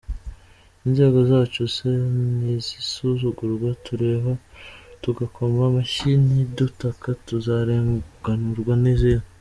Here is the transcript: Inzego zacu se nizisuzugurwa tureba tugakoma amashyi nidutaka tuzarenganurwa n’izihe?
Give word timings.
Inzego 0.85 1.17
zacu 1.31 1.61
se 1.75 1.89
nizisuzugurwa 2.39 3.69
tureba 3.85 4.31
tugakoma 5.03 5.61
amashyi 5.69 6.11
nidutaka 6.27 7.07
tuzarenganurwa 7.25 8.73
n’izihe? 8.83 9.21